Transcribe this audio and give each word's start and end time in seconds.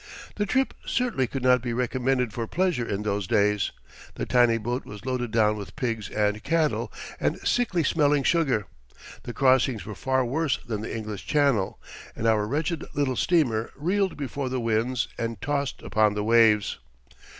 The 0.37 0.47
trip 0.47 0.73
certainly 0.83 1.27
could 1.27 1.43
not 1.43 1.61
be 1.61 1.73
recommended 1.73 2.33
for 2.33 2.47
pleasure 2.47 2.83
in 2.87 3.03
those 3.03 3.27
days. 3.27 3.69
The 4.15 4.25
tiny 4.25 4.57
boat 4.57 4.83
was 4.83 5.05
loaded 5.05 5.29
down 5.29 5.57
with 5.57 5.75
pigs 5.75 6.09
and 6.09 6.41
cattle 6.41 6.91
and 7.19 7.37
sickly 7.47 7.83
smelling 7.83 8.23
sugar. 8.23 8.65
The 9.21 9.33
crossings 9.33 9.85
were 9.85 9.93
far 9.93 10.25
worse 10.25 10.57
than 10.65 10.81
the 10.81 10.97
English 10.97 11.27
Channel, 11.27 11.79
and 12.15 12.25
our 12.25 12.47
wretched 12.47 12.83
little 12.95 13.15
steamer 13.15 13.69
reeled 13.75 14.17
before 14.17 14.49
the 14.49 14.59
winds 14.59 15.07
and 15.19 15.39
tossed 15.39 15.83
upon 15.83 16.15
the 16.15 16.23
waves. 16.23 16.79